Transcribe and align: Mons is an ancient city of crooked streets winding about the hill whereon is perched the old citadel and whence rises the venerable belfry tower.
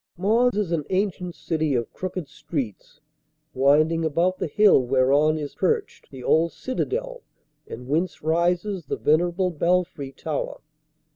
Mons 0.17 0.57
is 0.57 0.71
an 0.71 0.83
ancient 0.89 1.35
city 1.35 1.75
of 1.75 1.93
crooked 1.93 2.27
streets 2.27 3.01
winding 3.53 4.03
about 4.03 4.39
the 4.39 4.47
hill 4.47 4.81
whereon 4.83 5.37
is 5.37 5.53
perched 5.53 6.09
the 6.09 6.23
old 6.23 6.53
citadel 6.53 7.21
and 7.67 7.87
whence 7.87 8.23
rises 8.23 8.87
the 8.87 8.97
venerable 8.97 9.51
belfry 9.51 10.11
tower. 10.11 10.61